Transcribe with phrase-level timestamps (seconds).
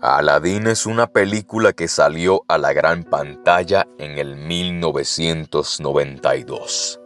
[0.00, 7.00] Aladdin es una película que salió a la gran pantalla en el 1992,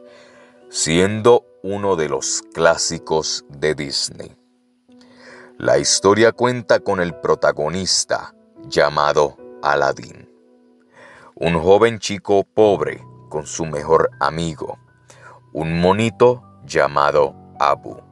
[0.68, 4.36] siendo uno de los clásicos de Disney.
[5.56, 8.34] La historia cuenta con el protagonista
[8.66, 10.28] llamado Aladdin,
[11.36, 14.78] un joven chico pobre con su mejor amigo,
[15.52, 18.09] un monito llamado Abu,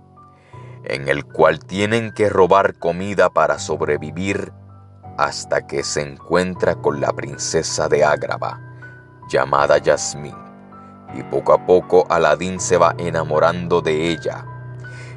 [0.84, 4.52] en el cual tienen que robar comida para sobrevivir
[5.16, 8.60] hasta que se encuentra con la princesa de Ágrava,
[9.28, 10.36] llamada Yasmín,
[11.14, 14.46] y poco a poco Aladín se va enamorando de ella.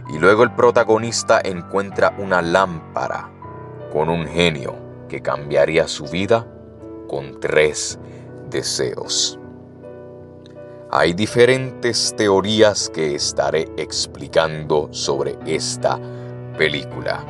[0.10, 3.30] Y luego el protagonista encuentra una lámpara
[3.94, 4.76] con un genio
[5.08, 6.48] que cambiaría su vida
[7.08, 8.00] con tres
[8.50, 9.41] deseos.
[10.94, 15.98] Hay diferentes teorías que estaré explicando sobre esta
[16.58, 17.26] película,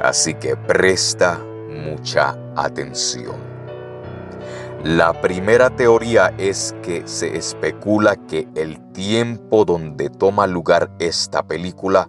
[0.00, 3.34] así que presta mucha atención.
[4.84, 12.08] La primera teoría es que se especula que el tiempo donde toma lugar esta película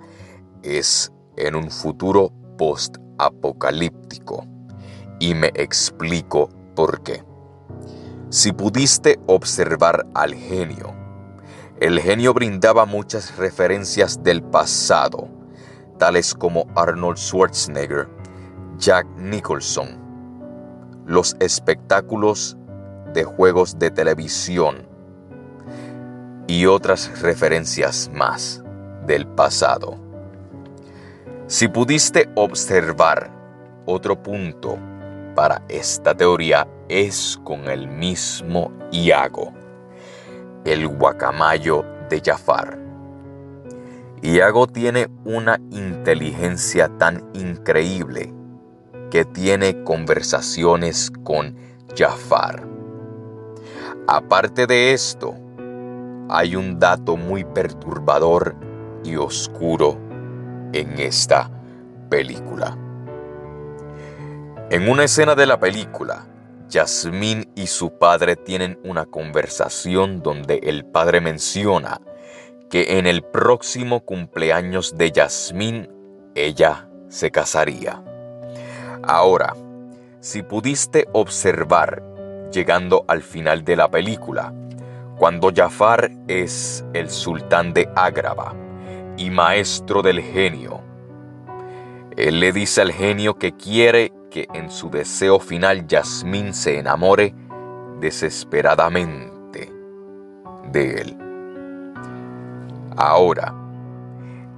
[0.61, 4.45] es en un futuro post-apocalíptico.
[5.19, 7.23] Y me explico por qué.
[8.31, 10.93] Si pudiste observar al genio,
[11.79, 15.27] el genio brindaba muchas referencias del pasado,
[15.97, 18.07] tales como Arnold Schwarzenegger,
[18.77, 19.97] Jack Nicholson,
[21.07, 22.55] los espectáculos
[23.13, 24.87] de juegos de televisión
[26.45, 28.63] y otras referencias más
[29.07, 29.97] del pasado.
[31.47, 33.31] Si pudiste observar
[33.87, 34.77] otro punto
[35.39, 39.53] para esta teoría es con el mismo Iago,
[40.65, 42.77] el guacamayo de Jafar.
[44.21, 48.33] Iago tiene una inteligencia tan increíble
[49.09, 51.55] que tiene conversaciones con
[51.95, 52.67] Jafar.
[54.09, 55.35] Aparte de esto,
[56.27, 58.57] hay un dato muy perturbador
[59.05, 59.97] y oscuro
[60.73, 61.49] en esta
[62.09, 62.88] película.
[64.71, 66.27] En una escena de la película,
[66.69, 71.99] Yasmín y su padre tienen una conversación donde el padre menciona
[72.69, 75.89] que en el próximo cumpleaños de Yasmín
[76.35, 78.03] ella se casaría.
[79.01, 79.55] Ahora,
[80.19, 82.03] si pudiste observar,
[82.51, 84.53] llegando al final de la película,
[85.17, 88.53] cuando Jafar es el sultán de Ágrava
[89.17, 90.81] y maestro del genio,
[92.15, 97.33] él le dice al genio que quiere que en su deseo final Yasmín se enamore
[97.99, 99.71] desesperadamente
[100.71, 101.17] de él.
[102.95, 103.55] Ahora,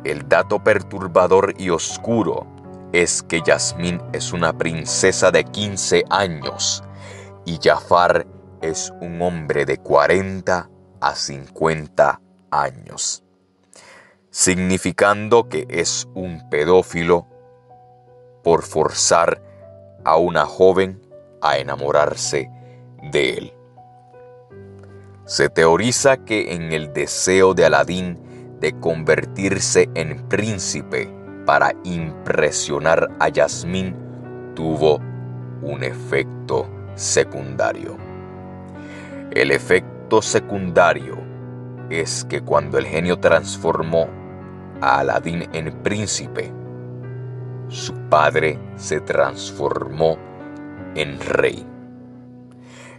[0.04, 2.48] el dato perturbador y oscuro
[2.92, 6.84] es que Yasmín es una princesa de 15 años
[7.46, 8.26] y Jafar
[8.62, 12.22] es un hombre de 40 a 50
[12.52, 13.24] años,
[14.30, 17.28] significando que es un pedófilo
[18.44, 19.51] por forzar
[20.04, 21.02] a una joven
[21.42, 22.50] a enamorarse
[23.12, 23.54] de él.
[25.26, 28.20] Se teoriza que en el deseo de Aladín
[28.60, 31.10] de convertirse en príncipe,
[31.46, 33.96] para impresionar a Yasmín
[34.56, 35.00] tuvo
[35.62, 37.98] un efecto secundario.
[39.32, 41.18] El efecto secundario
[41.90, 44.08] es que cuando el genio transformó
[44.82, 46.54] a Aladín en príncipe,
[47.72, 50.18] su padre se transformó
[50.94, 51.66] en rey.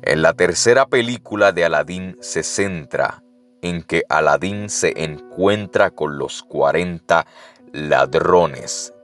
[0.01, 3.23] En la tercera película de Aladín se centra
[3.61, 7.27] en que Aladín se encuentra con los 40
[7.73, 8.95] ladrones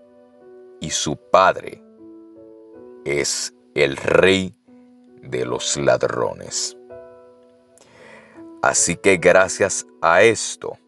[0.81, 1.83] y su padre
[3.05, 4.57] es el rey
[5.23, 6.77] de los ladrones.
[8.63, 10.79] Así que gracias a esto,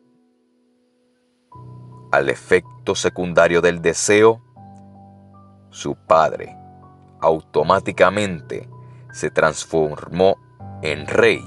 [2.10, 4.42] al efecto secundario del deseo,
[5.70, 6.56] su padre
[7.20, 8.68] automáticamente
[9.12, 10.36] se transformó
[10.82, 11.42] en rey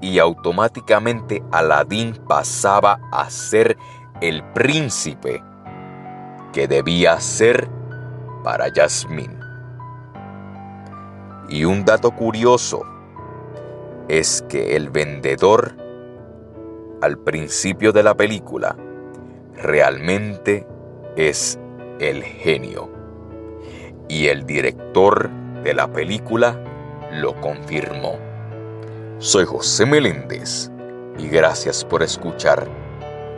[0.00, 3.76] y automáticamente Aladín pasaba a ser
[4.20, 5.42] el príncipe
[6.52, 7.68] que debía ser
[8.42, 9.38] para Yasmín.
[11.48, 12.82] Y un dato curioso
[14.08, 15.76] es que el vendedor
[17.00, 18.76] al principio de la película
[19.56, 20.66] realmente
[21.16, 21.58] es
[21.98, 22.93] el genio.
[24.08, 25.30] Y el director
[25.62, 26.62] de la película
[27.12, 28.18] lo confirmó.
[29.18, 30.70] Soy José Meléndez
[31.18, 32.68] y gracias por escuchar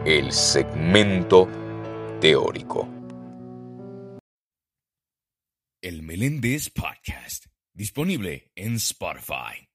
[0.04, 1.48] el segmento
[2.20, 2.88] teórico.
[5.82, 9.68] El Meléndez Podcast, disponible en Spotify.